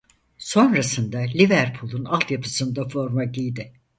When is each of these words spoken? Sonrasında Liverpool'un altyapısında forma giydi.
Sonrasında 0.37 1.19
Liverpool'un 1.19 2.05
altyapısında 2.05 2.87
forma 2.87 3.23
giydi. 3.23 3.73